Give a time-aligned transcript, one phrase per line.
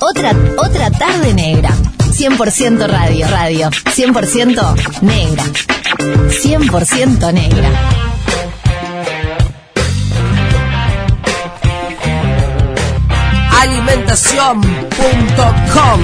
[0.00, 1.70] Otra, otra tarde negra.
[1.98, 3.70] 100% radio, radio.
[3.70, 5.44] 100% negra.
[6.28, 8.00] 100% negra.
[13.60, 16.00] alimentación.com.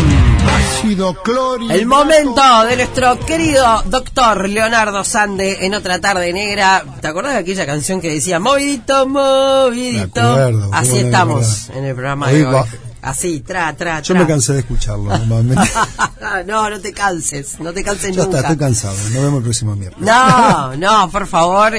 [1.70, 6.84] El momento de nuestro querido doctor Leonardo Sande en otra tarde negra.
[7.00, 10.20] ¿Te acordás de aquella canción que decía movidito, movidito?
[10.20, 12.64] Acuerdo, Así estamos en el programa de hoy.
[13.07, 14.23] Así, tra, tra, Yo tra.
[14.23, 15.70] me cansé de escucharlo normalmente.
[16.47, 18.41] no, no te canses, no te canses ya está, nunca.
[18.41, 18.97] estoy cansado.
[18.97, 20.05] Nos vemos el próximo miércoles.
[20.05, 21.73] No, no, por favor,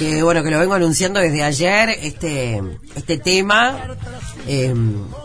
[0.00, 2.60] que bueno, que lo vengo anunciando desde ayer, este,
[2.96, 3.76] este tema,
[4.48, 4.74] eh,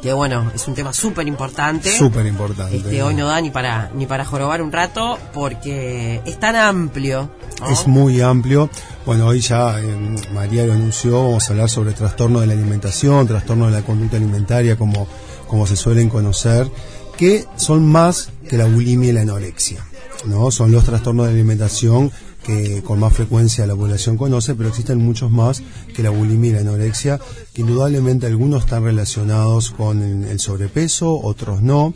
[0.04, 1.98] que bueno, es un tema súper importante.
[1.98, 2.78] Súper importante.
[2.78, 7.32] Este, hoy no da ni para, ni para jorobar un rato, porque es tan amplio.
[7.60, 7.72] ¿no?
[7.72, 8.70] Es muy amplio.
[9.04, 13.28] Bueno, hoy ya eh, María lo anunció, vamos a hablar sobre trastorno de la alimentación,
[13.28, 15.08] trastorno de la conducta alimentaria, como,
[15.50, 16.72] como se suelen conocer,
[17.18, 19.86] que son más que la bulimia y la anorexia.
[20.26, 20.52] ¿no?
[20.52, 22.12] Son los trastornos de alimentación
[22.44, 25.62] que con más frecuencia la población conoce, pero existen muchos más
[25.94, 27.20] que la bulimia y la anorexia,
[27.54, 31.94] que indudablemente algunos están relacionados con el sobrepeso, otros no.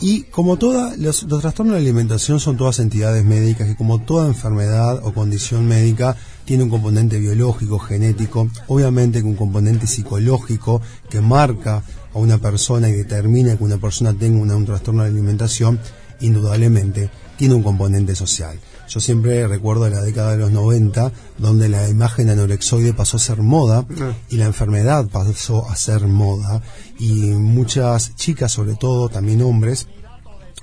[0.00, 4.28] Y como toda, los, los trastornos de alimentación son todas entidades médicas que como toda
[4.28, 10.80] enfermedad o condición médica tiene un componente biológico, genético, obviamente un componente psicológico
[11.10, 11.82] que marca
[12.18, 15.78] a una persona y determina que una persona tenga una- un trastorno de alimentación,
[16.20, 18.58] indudablemente tiene un componente social.
[18.88, 23.42] Yo siempre recuerdo la década de los 90, donde la imagen anorexoide pasó a ser
[23.42, 23.84] moda
[24.30, 26.62] y la enfermedad pasó a ser moda.
[26.98, 29.86] Y muchas chicas, sobre todo también hombres,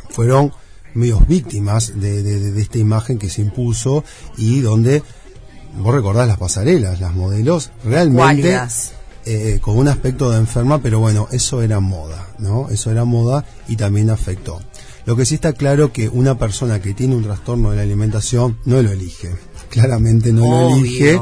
[0.10, 0.52] fueron
[0.94, 4.04] medios víctimas de, de- esta imagen que se impuso
[4.38, 5.04] y donde
[5.78, 8.22] vos recordás las pasarelas, las modelos realmente.
[9.26, 12.70] Eh, con un aspecto de enferma, pero bueno, eso era moda, ¿no?
[12.70, 14.62] Eso era moda y también afectó.
[15.06, 18.58] Lo que sí está claro que una persona que tiene un trastorno de la alimentación
[18.66, 19.32] no lo elige,
[19.70, 21.20] claramente no lo elige,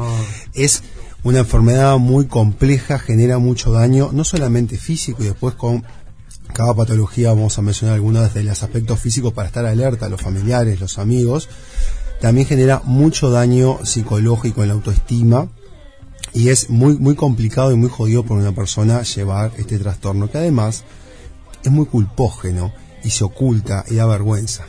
[0.52, 0.82] es
[1.22, 5.84] una enfermedad muy compleja, genera mucho daño, no solamente físico y después con
[6.52, 10.20] cada patología vamos a mencionar algunas de los aspectos físicos para estar alerta a los
[10.20, 11.48] familiares, los amigos.
[12.20, 15.48] También genera mucho daño psicológico en la autoestima
[16.34, 20.38] y es muy muy complicado y muy jodido por una persona llevar este trastorno que
[20.38, 20.84] además
[21.62, 22.72] es muy culpógeno
[23.04, 24.64] y se oculta y da vergüenza.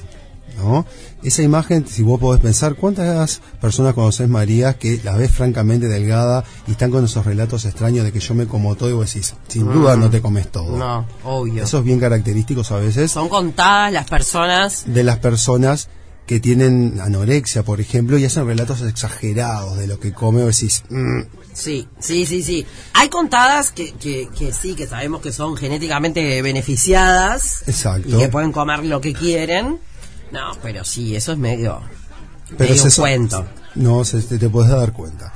[0.57, 0.85] ¿no?
[1.21, 6.45] Esa imagen, si vos podés pensar, ¿cuántas personas conoces María que la ves francamente delgada
[6.65, 9.35] y están con esos relatos extraños de que yo me como todo y vos decís,
[9.49, 10.77] sin duda no te comes todo?
[10.77, 11.63] No, obvio.
[11.63, 14.83] Eso es bien característicos a veces Son contadas las personas.
[14.85, 15.89] de las personas
[16.25, 20.83] que tienen anorexia, por ejemplo, y hacen relatos exagerados de lo que come o decís,
[20.89, 21.21] "Mm,
[21.53, 22.65] Sí, sí, sí, sí.
[22.93, 27.63] Hay contadas que, que, que sí, que sabemos que son genéticamente beneficiadas.
[27.67, 28.09] Exacto.
[28.09, 29.79] Y que pueden comer lo que quieren.
[30.33, 31.79] No, pero sí, eso es medio,
[32.57, 33.45] pero medio eso- cuento.
[33.75, 35.31] No, se- te, te puedes dar cuenta.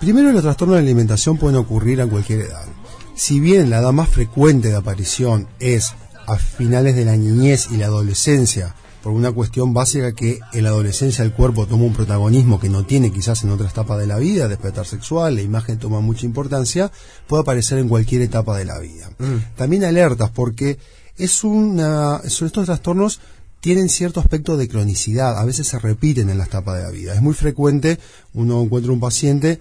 [0.00, 2.66] Primero, los trastornos de alimentación pueden ocurrir a cualquier edad.
[3.14, 5.92] Si bien la edad más frecuente de aparición es
[6.26, 8.74] a finales de la niñez y la adolescencia,
[9.08, 12.84] por una cuestión básica que en la adolescencia el cuerpo toma un protagonismo que no
[12.84, 16.92] tiene quizás en otras etapas de la vida, despertar sexual, la imagen toma mucha importancia,
[17.26, 19.08] puede aparecer en cualquier etapa de la vida.
[19.56, 20.76] También alertas porque
[21.16, 23.20] es una, son estos trastornos
[23.60, 27.14] tienen cierto aspecto de cronicidad, a veces se repiten en la etapa de la vida.
[27.14, 27.98] Es muy frecuente
[28.34, 29.58] uno encuentra un paciente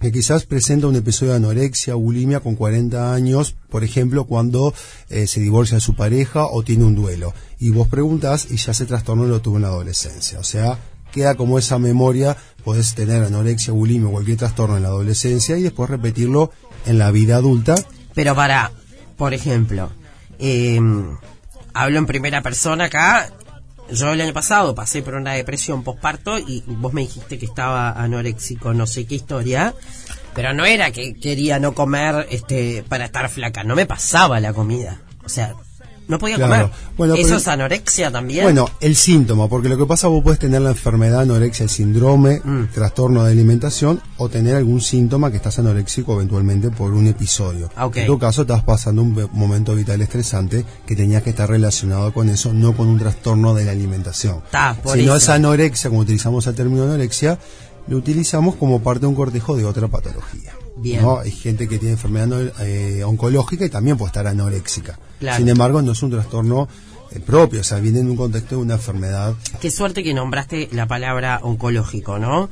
[0.00, 4.72] que quizás presenta un episodio de anorexia, bulimia con 40 años, por ejemplo, cuando
[5.10, 7.34] eh, se divorcia de su pareja o tiene un duelo.
[7.58, 10.38] Y vos preguntás y ya ese trastorno lo tuvo en la adolescencia.
[10.38, 10.78] O sea,
[11.12, 12.34] queda como esa memoria,
[12.64, 16.50] podés tener anorexia, bulimia o cualquier trastorno en la adolescencia y después repetirlo
[16.86, 17.74] en la vida adulta.
[18.14, 18.72] Pero para,
[19.18, 19.90] por ejemplo,
[20.38, 20.80] eh,
[21.74, 23.30] hablo en primera persona acá.
[23.92, 27.90] Yo el año pasado pasé por una depresión postparto y vos me dijiste que estaba
[27.90, 29.74] anoréxico, no sé qué historia.
[30.34, 34.52] Pero no era que quería no comer este para estar flaca, no me pasaba la
[34.52, 35.00] comida.
[35.24, 35.54] O sea,
[36.10, 36.68] no podía Claro.
[36.68, 36.70] comer.
[36.98, 38.44] Bueno, ¿Eso pero- es anorexia también?
[38.44, 42.40] Bueno, el síntoma, porque lo que pasa vos puedes tener la enfermedad anorexia, el síndrome,
[42.44, 42.66] Mm.
[42.74, 47.70] trastorno de alimentación o tener algún síntoma que estás anoréxico eventualmente por un episodio.
[47.76, 47.88] Ah.
[47.94, 52.28] En tu caso estás pasando un momento vital estresante que tenías que estar relacionado con
[52.28, 54.42] eso, no con un trastorno de la alimentación.
[54.50, 57.38] Ta, por si no es anorexia, como utilizamos el término anorexia,
[57.86, 60.52] lo utilizamos como parte de un cortejo de otra patología.
[60.80, 61.02] Bien.
[61.02, 61.18] ¿no?
[61.20, 64.98] Hay gente que tiene enfermedad no- eh, oncológica y también puede estar anoréxica.
[65.18, 65.36] Claro.
[65.38, 66.68] Sin embargo, no es un trastorno
[67.10, 69.34] eh, propio, o sea, viene en un contexto de una enfermedad.
[69.60, 72.48] Qué suerte que nombraste la palabra oncológico, ¿no?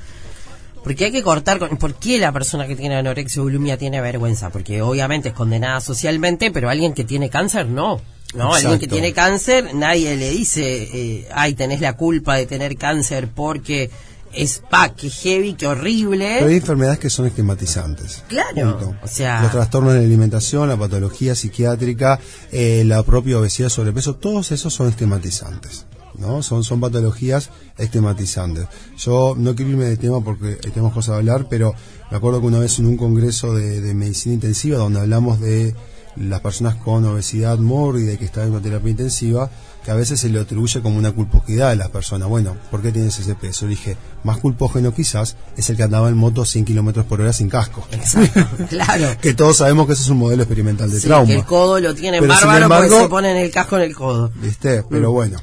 [0.85, 1.77] Porque hay que cortar con...
[1.77, 4.51] ¿Por qué la persona que tiene anorexia o bulimia tiene vergüenza?
[4.51, 8.01] Porque obviamente es condenada socialmente, pero alguien que tiene cáncer no.
[8.35, 12.77] No, alguien que tiene cáncer, nadie le dice, eh, ay, tenés la culpa de tener
[12.77, 13.91] cáncer porque
[14.33, 16.37] es, pa, heavy, que horrible.
[16.39, 18.23] Pero hay enfermedades que son estigmatizantes.
[18.29, 18.97] Claro, Punto.
[19.03, 22.19] o sea- Los trastornos de la alimentación, la patología psiquiátrica,
[22.53, 25.87] eh, la propia obesidad, sobrepeso, todos esos son estigmatizantes.
[26.19, 26.43] ¿no?
[26.43, 28.67] Son, son patologías estigmatizantes.
[28.97, 31.75] Yo no quiero irme de tema porque tenemos cosas a hablar, pero
[32.11, 35.75] me acuerdo que una vez en un congreso de, de medicina intensiva donde hablamos de
[36.17, 39.49] las personas con obesidad mórbida y que están en una terapia intensiva,
[39.89, 42.29] que a veces se le atribuye como una culposidad a las personas.
[42.29, 43.67] Bueno, ¿por qué tienes ese peso?
[43.67, 47.49] Dije, más culpógeno quizás es el que andaba en moto 100 kilómetros por hora sin
[47.49, 47.87] casco.
[47.91, 49.17] Exacto, claro.
[49.19, 51.27] que todos sabemos que eso es un modelo experimental de Sí, trauma.
[51.27, 53.97] que el codo lo tiene Pero, bárbaro porque embargo- se ponen el casco en el
[53.97, 54.31] codo.
[54.35, 54.83] ¿Viste?
[54.83, 54.87] Mm.
[54.91, 55.39] Pero bueno.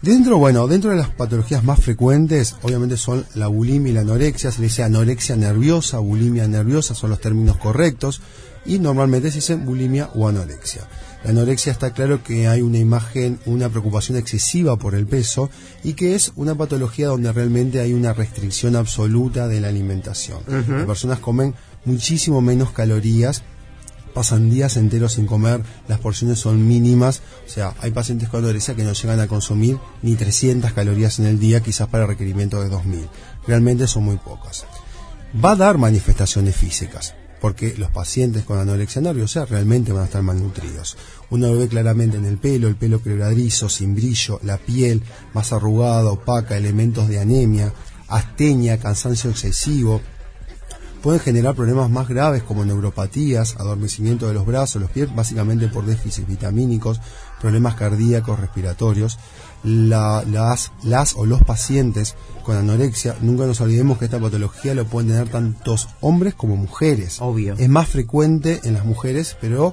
[0.00, 4.52] Dentro, bueno, dentro de las patologías más frecuentes, obviamente son la bulimia y la anorexia,
[4.52, 8.20] se le dice anorexia nerviosa, bulimia nerviosa, son los términos correctos,
[8.64, 10.82] y normalmente se dice bulimia o anorexia.
[11.24, 15.50] La anorexia está claro que hay una imagen, una preocupación excesiva por el peso
[15.82, 20.40] y que es una patología donde realmente hay una restricción absoluta de la alimentación.
[20.46, 21.54] Las personas comen
[21.84, 23.42] muchísimo menos calorías
[24.14, 28.74] pasan días enteros sin comer, las porciones son mínimas, o sea, hay pacientes con anorexia
[28.74, 32.68] que no llegan a consumir ni 300 calorías en el día, quizás para requerimiento de
[32.68, 33.08] 2000.
[33.46, 34.64] Realmente son muy pocas.
[35.44, 40.22] Va a dar manifestaciones físicas, porque los pacientes con anorexia nerviosa realmente van a estar
[40.22, 40.96] malnutridos.
[41.30, 45.52] Uno lo ve claramente en el pelo, el pelo quebradizo, sin brillo, la piel más
[45.52, 47.72] arrugada, opaca, elementos de anemia,
[48.08, 50.00] astenia, cansancio excesivo,
[51.02, 55.84] pueden generar problemas más graves como neuropatías, adormecimiento de los brazos, los pies, básicamente por
[55.84, 57.00] déficits vitamínicos,
[57.40, 59.18] problemas cardíacos, respiratorios.
[59.64, 64.84] La- las, las o los pacientes con anorexia, nunca nos olvidemos que esta patología lo
[64.86, 67.16] pueden tener tantos hombres como mujeres.
[67.20, 67.54] Obvio.
[67.58, 69.72] Es más frecuente en las mujeres, pero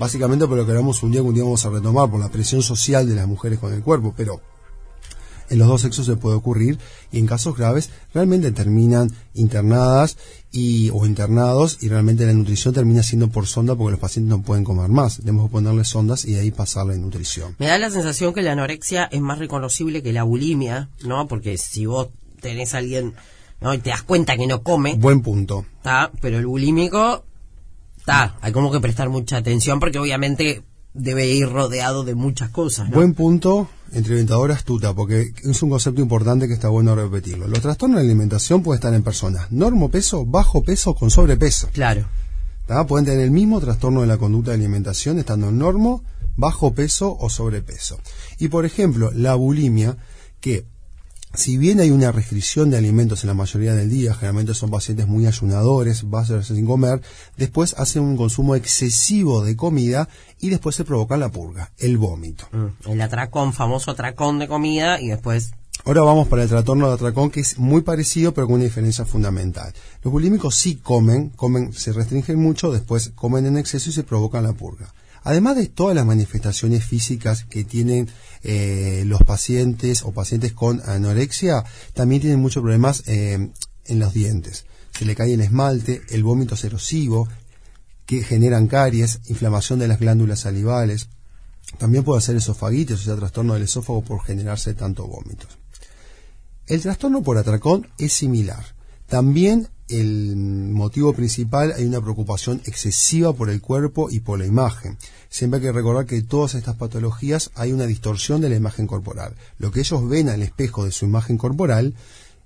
[0.00, 2.30] básicamente por lo que hablamos un día que un día vamos a retomar, por la
[2.30, 4.40] presión social de las mujeres con el cuerpo, pero
[5.50, 6.78] en los dos sexos se puede ocurrir
[7.12, 10.16] y en casos graves realmente terminan internadas
[10.50, 14.42] y o internados y realmente la nutrición termina siendo por sonda porque los pacientes no
[14.42, 15.18] pueden comer más.
[15.18, 17.56] Tenemos que ponerle sondas y de ahí pasar la nutrición.
[17.58, 21.28] Me da la sensación que la anorexia es más reconocible que la bulimia, ¿no?
[21.28, 22.08] Porque si vos
[22.40, 23.12] tenés a alguien,
[23.60, 23.74] ¿no?
[23.74, 25.66] Y te das cuenta que no come, Buen punto.
[25.78, 26.10] ¿está?
[26.22, 27.24] Pero el bulímico,
[28.10, 28.38] está.
[28.40, 30.62] Hay como que prestar mucha atención porque obviamente
[30.92, 32.96] debe ir rodeado de muchas cosas, ¿no?
[32.96, 37.46] Buen punto, entrevistadora astuta, porque es un concepto importante que está bueno repetirlo.
[37.46, 41.68] Los trastornos de alimentación pueden estar en personas normo peso, bajo peso, con sobrepeso.
[41.72, 42.06] Claro.
[42.66, 42.86] ¿tá?
[42.86, 46.02] Pueden tener el mismo trastorno de la conducta de alimentación estando en normo,
[46.36, 47.98] bajo peso o sobrepeso.
[48.38, 49.96] Y por ejemplo, la bulimia,
[50.40, 50.64] que
[51.34, 55.06] si bien hay una restricción de alimentos en la mayoría del día, generalmente son pacientes
[55.06, 57.00] muy ayunadores, básicos sin comer,
[57.36, 60.08] después hacen un consumo excesivo de comida
[60.40, 62.48] y después se provoca la purga, el vómito.
[62.52, 65.52] Mm, El atracón, famoso atracón de comida y después
[65.84, 69.06] Ahora vamos para el trastorno de atracón, que es muy parecido, pero con una diferencia
[69.06, 69.72] fundamental.
[70.02, 74.42] Los bulímicos sí comen, comen, se restringen mucho, después comen en exceso y se provocan
[74.42, 74.92] la purga.
[75.22, 78.08] Además de todas las manifestaciones físicas que tienen
[78.42, 83.50] eh, los pacientes o pacientes con anorexia, también tienen muchos problemas eh,
[83.84, 84.64] en los dientes.
[84.98, 87.28] Se le cae el esmalte, el vómito es erosivo,
[88.06, 91.08] que generan caries, inflamación de las glándulas salivales.
[91.78, 95.58] También puede hacer esofagitis, o sea, trastorno del esófago por generarse tanto vómitos.
[96.66, 98.64] El trastorno por atracón es similar.
[99.06, 104.98] También el motivo principal hay una preocupación excesiva por el cuerpo y por la imagen.
[105.28, 109.34] Siempre hay que recordar que todas estas patologías hay una distorsión de la imagen corporal.
[109.58, 111.94] Lo que ellos ven al espejo de su imagen corporal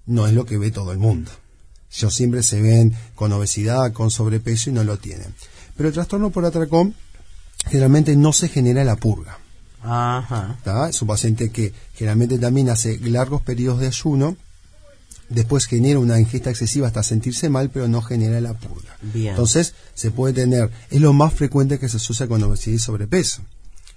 [0.06, 1.30] no es lo que ve todo el mundo.
[1.96, 5.34] Ellos siempre se ven con obesidad, con sobrepeso y no lo tienen.
[5.76, 6.94] Pero el trastorno por atracón
[7.66, 9.38] generalmente no se genera la purga.
[9.82, 10.56] Ajá.
[10.64, 10.88] ¿tá?
[10.88, 14.36] Es un paciente que generalmente también hace largos periodos de ayuno,
[15.28, 18.96] después genera una ingesta excesiva hasta sentirse mal, pero no genera la purga.
[19.02, 19.30] Bien.
[19.30, 23.42] Entonces, se puede tener, es lo más frecuente que se asocia con obesidad y sobrepeso,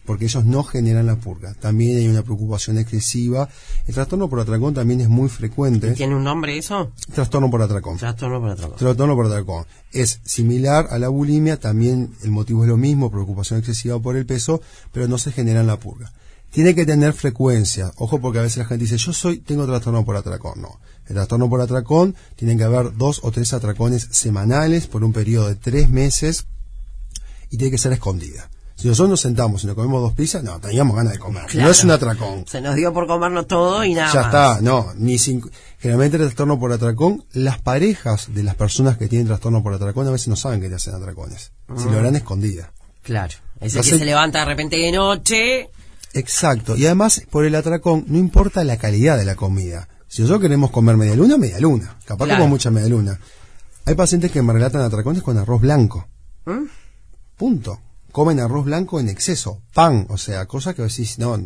[0.05, 1.53] porque ellos no generan la purga.
[1.53, 3.49] También hay una preocupación excesiva.
[3.87, 5.91] El trastorno por atracón también es muy frecuente.
[5.91, 6.91] ¿Tiene un nombre eso?
[7.13, 7.97] Trastorno por atracón.
[7.97, 8.77] Trastorno por atracón.
[8.77, 9.65] Trastorno por atracón.
[9.91, 14.25] Es similar a la bulimia, también el motivo es lo mismo, preocupación excesiva por el
[14.25, 14.61] peso,
[14.93, 16.13] pero no se genera en la purga.
[16.51, 17.91] Tiene que tener frecuencia.
[17.97, 20.61] Ojo porque a veces la gente dice, yo soy, tengo trastorno por atracón.
[20.61, 20.79] No.
[21.07, 25.47] El trastorno por atracón tiene que haber dos o tres atracones semanales por un periodo
[25.49, 26.45] de tres meses
[27.49, 28.49] y tiene que ser escondida.
[28.75, 31.43] Si nosotros nos sentamos y nos comemos dos pizzas, no, teníamos ganas de comer.
[31.43, 31.71] No Claro.
[31.71, 32.45] es un atracón.
[32.47, 34.25] Se nos dio por comernos todo y nada Ya más.
[34.27, 35.49] está, no, ni cinco.
[35.79, 40.07] Generalmente el trastorno por atracón, las parejas de las personas que tienen trastorno por atracón
[40.07, 41.51] a veces no saben que te hacen atracones.
[41.75, 42.71] Si lo harán escondida.
[43.01, 43.33] Claro.
[43.59, 45.69] Ese No que se levanta de repente de noche.
[46.13, 46.75] Exacto.
[46.77, 49.87] Y además, por el atracón, no importa la calidad de la comida.
[50.07, 51.97] Si nosotros queremos comer media luna, media luna.
[52.05, 52.39] Capaz Claro.
[52.41, 53.19] como mucha media luna.
[53.85, 56.07] Hay pacientes que me relatan atracones con arroz blanco.
[56.45, 56.65] ¿Mm?
[57.37, 57.79] Punto.
[58.11, 59.61] Comen arroz blanco en exceso.
[59.73, 61.37] Pan, o sea, cosas que decís, no,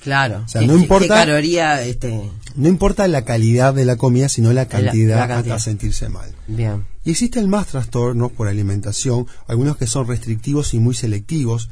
[0.00, 0.42] Claro.
[0.44, 2.30] O sea, ¿Qué- no importa- ¿Qué caloría, este.
[2.54, 5.56] no importa la calidad de la comida, sino la cantidad, la cantidad.
[5.56, 6.32] hasta sentirse mal.
[6.46, 6.84] Bien.
[7.04, 11.68] Y existen más trastornos por alimentación, algunos que son restrictivos y muy selectivos,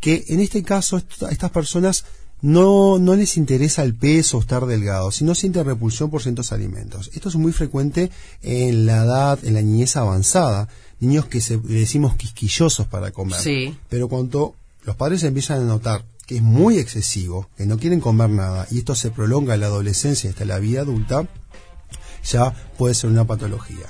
[0.00, 0.96] que en este caso
[1.30, 2.04] estas personas
[2.42, 7.10] no, no les interesa el peso o estar delgado, sino sienten repulsión por ciertos alimentos.
[7.14, 8.10] Esto es muy frecuente
[8.42, 10.68] en la edad, en la niñez avanzada,
[10.98, 13.40] niños que se, le decimos quisquillosos para comer.
[13.40, 13.76] Sí.
[13.88, 18.30] Pero cuando los padres empiezan a notar que es muy excesivo, que no quieren comer
[18.30, 21.28] nada, y esto se prolonga en la adolescencia hasta la vida adulta,
[22.24, 23.86] ya puede ser una patología.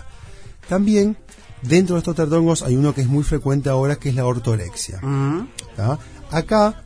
[0.68, 1.16] También,
[1.62, 5.00] dentro de estos trastornos hay uno que es muy frecuente ahora, que es la ortorexia.
[5.00, 5.48] Mm.
[6.30, 6.84] Acá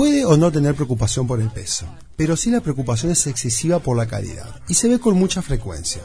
[0.00, 1.84] puede o no tener preocupación por el peso,
[2.16, 6.00] pero sí la preocupación es excesiva por la calidad y se ve con mucha frecuencia.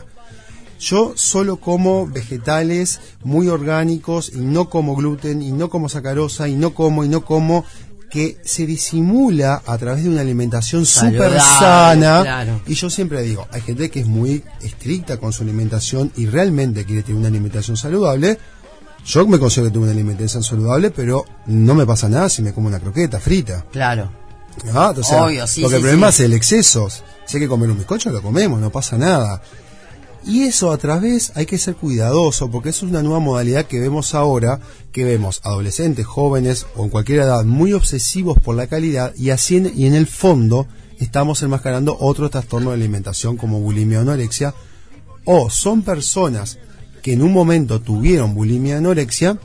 [0.81, 6.55] Yo solo como vegetales muy orgánicos y no como gluten y no como sacarosa y
[6.55, 7.63] no como y no como
[8.09, 12.21] que se disimula a través de una alimentación súper sana.
[12.21, 12.61] claro.
[12.67, 16.83] Y yo siempre digo, hay gente que es muy estricta con su alimentación y realmente
[16.83, 18.39] quiere tener una alimentación saludable.
[19.05, 22.53] Yo me considero que tengo una alimentación saludable, pero no me pasa nada si me
[22.53, 23.63] como una croqueta frita.
[23.71, 24.09] Claro.
[24.74, 24.93] ¿Ah?
[25.03, 26.24] Sea, Obvio, sí, porque sí, el problema sí.
[26.24, 26.89] es el exceso.
[26.89, 29.41] Si hay que comer un bizcocho, lo comemos, no pasa nada.
[30.25, 33.79] Y eso a través hay que ser cuidadoso, porque eso es una nueva modalidad que
[33.79, 34.59] vemos ahora,
[34.91, 39.57] que vemos adolescentes, jóvenes o en cualquier edad muy obsesivos por la calidad y, así
[39.57, 40.65] en, y en el fondo
[41.00, 44.55] estamos enmascarando otro trastorno de alimentación como bulimia o anorexia,
[45.25, 46.57] o son personas
[47.05, 49.38] que en un momento tuvieron bulimia o anorexia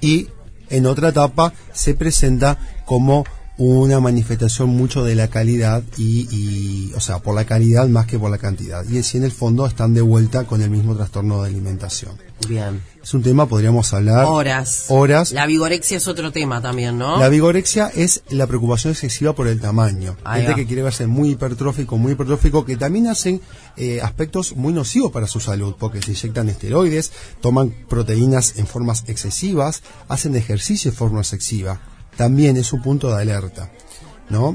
[0.00, 0.28] y
[0.70, 2.56] en otra etapa se presenta
[2.86, 3.26] como
[3.60, 8.18] una manifestación mucho de la calidad y, y, o sea, por la calidad más que
[8.18, 8.88] por la cantidad.
[8.88, 12.12] Y así en el fondo están de vuelta con el mismo trastorno de alimentación.
[12.48, 12.80] Bien.
[13.02, 14.86] Es un tema, podríamos hablar Horas.
[14.88, 15.32] horas.
[15.32, 17.18] La vigorexia es otro tema también, ¿no?
[17.18, 20.16] La vigorexia es la preocupación excesiva por el tamaño.
[20.24, 20.56] Ahí Gente va.
[20.56, 23.42] que quiere verse muy hipertrófico, muy hipertrófico, que también hacen
[23.76, 27.12] eh, aspectos muy nocivos para su salud, porque se inyectan esteroides,
[27.42, 31.78] toman proteínas en formas excesivas, hacen ejercicio de forma excesiva.
[32.20, 33.70] También es un punto de alerta,
[34.28, 34.54] ¿no?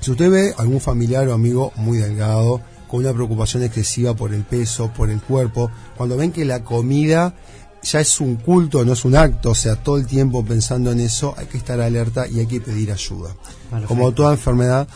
[0.00, 4.44] Si usted ve algún familiar o amigo muy delgado, con una preocupación excesiva por el
[4.44, 7.34] peso, por el cuerpo, cuando ven que la comida
[7.82, 11.00] ya es un culto, no es un acto, o sea, todo el tiempo pensando en
[11.00, 13.34] eso, hay que estar alerta y hay que pedir ayuda.
[13.70, 13.88] Perfecto.
[13.88, 14.86] Como toda enfermedad,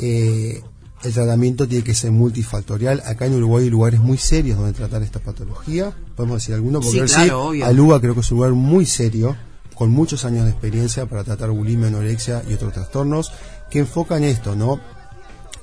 [0.00, 0.62] eh,
[1.02, 3.02] el tratamiento tiene que ser multifactorial.
[3.04, 5.92] Acá en Uruguay hay lugares muy serios donde tratar esta patología.
[6.14, 7.50] Podemos decir alguno, porque Sí, claro,
[8.00, 9.36] creo que es un lugar muy serio,
[9.78, 13.30] con muchos años de experiencia para tratar bulimia, anorexia y otros trastornos,
[13.70, 14.80] que enfocan esto, ¿no?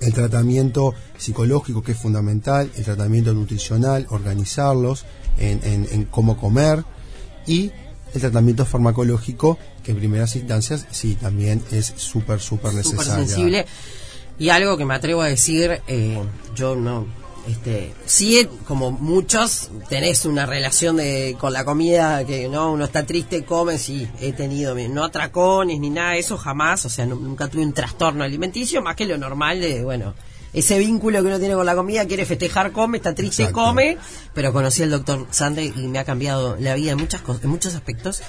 [0.01, 5.05] el tratamiento psicológico que es fundamental, el tratamiento nutricional, organizarlos
[5.37, 6.83] en, en- en cómo comer
[7.47, 7.71] y
[8.13, 13.25] el tratamiento farmacológico que en primeras instancias sí también es súper, súper súper necesario.
[13.25, 13.65] sensible.
[14.37, 16.21] Y algo que me atrevo a decir, eh,
[16.55, 17.07] yo no,
[17.47, 23.05] este, sí, como muchos, tenés una relación de, con la comida que no, uno está
[23.05, 27.19] triste, come, sí, he tenido, no atracones ni nada de eso jamás, o sea, nu-
[27.19, 30.15] nunca tuve un trastorno alimenticio, más que lo normal de, bueno,
[30.53, 33.61] ese vínculo que uno tiene con la comida, quiere festejar, come, está triste, Exacto.
[33.61, 33.97] come,
[34.33, 37.75] pero conocí al doctor Sande y me ha cambiado la vida en muchas en muchos
[37.75, 38.21] aspectos.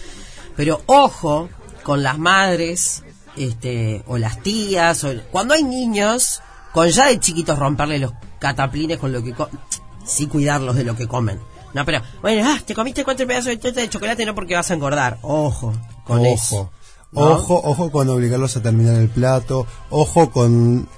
[0.57, 1.49] Pero ojo
[1.85, 3.05] con las madres,
[3.37, 6.41] este, o las tías, o cuando hay niños,
[6.73, 9.49] con ya de chiquitos romperle los cataplines con lo que co-
[10.05, 11.39] sí cuidarlos de lo que comen.
[11.75, 14.71] No, pero, bueno, ah, te comiste cuatro pedazos de torta de chocolate, no porque vas
[14.71, 15.19] a engordar.
[15.23, 15.73] Ojo
[16.05, 16.71] con ojo, eso.
[17.13, 17.21] ¿no?
[17.21, 20.89] ojo, ojo con obligarlos a terminar el plato, ojo con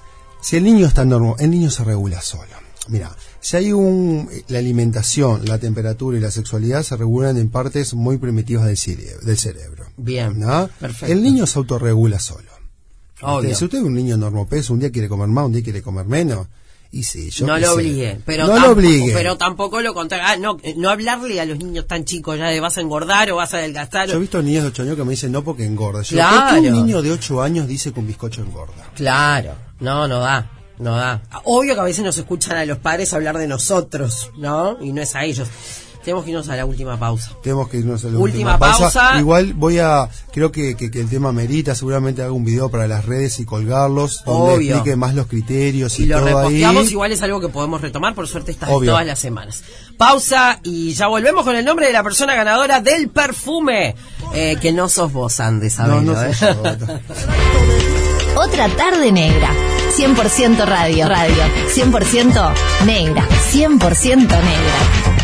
[0.40, 2.52] si el niño está normal, el niño se regula solo.
[2.88, 7.92] Mira, si hay un la alimentación, la temperatura y la sexualidad se regulan en partes
[7.94, 9.86] muy primitivas del cerebro, del cerebro.
[9.96, 10.68] Bien, ¿no?
[10.80, 11.12] perfecto.
[11.12, 12.50] El niño se autorregula solo.
[13.20, 13.54] Obvio.
[13.54, 16.06] Si usted es un niño normopeso, un día quiere comer más, un día quiere comer
[16.06, 16.46] menos,
[16.90, 17.72] y sí, yo no lo sé.
[17.72, 19.12] obligue, pero no tampoco, lo obligue.
[19.14, 20.24] pero tampoco lo contrario.
[20.26, 23.30] Ah, no, eh, no hablarle a los niños tan chicos ya de vas a engordar
[23.30, 24.08] o vas a adelgazar.
[24.08, 26.02] Yo he visto niños de 8 años que me dicen no porque engorda.
[26.02, 26.54] Yo, Claro.
[26.54, 28.90] ¿por qué un niño de 8 años dice que un bizcocho engorda?
[28.94, 31.22] Claro, no, no da, no da.
[31.44, 34.78] Obvio que a veces nos escuchan a los padres hablar de nosotros, ¿no?
[34.80, 35.48] Y no es a ellos.
[36.04, 37.32] Tenemos que irnos a la última pausa.
[37.42, 39.18] Tenemos que irnos a la Última última, pausa.
[39.18, 42.88] Igual voy a, creo que, que, que el tema merita, seguramente hago un video para
[42.88, 44.74] las redes y colgarlos, donde Obvio.
[44.76, 46.90] explique más los criterios y, Y lo todo reposteamos, ahí.
[46.92, 49.62] igual es algo que podemos retomar, por suerte está todas las semanas.
[49.96, 53.94] Pausa y ya volvemos con el nombre de la persona ganadora del perfume.
[54.34, 56.32] Eh, que no sos vos, Andes, No, no ¿eh?
[56.40, 58.40] yo.
[58.40, 59.50] Otra tarde negra.
[59.96, 61.08] 100% radio.
[61.08, 61.42] Radio.
[61.74, 62.52] 100%
[62.86, 63.26] negra.
[63.52, 65.17] 100% negra.